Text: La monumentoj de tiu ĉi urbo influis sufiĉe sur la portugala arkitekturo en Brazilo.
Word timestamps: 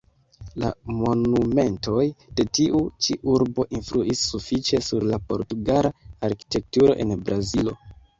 La 0.61 0.69
monumentoj 0.99 2.05
de 2.39 2.45
tiu 2.59 2.79
ĉi 3.07 3.17
urbo 3.33 3.65
influis 3.81 4.23
sufiĉe 4.31 4.81
sur 4.87 5.05
la 5.11 5.21
portugala 5.33 5.93
arkitekturo 6.29 6.97
en 7.05 7.15
Brazilo. 7.29 7.77